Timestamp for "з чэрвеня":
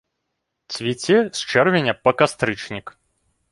1.41-1.93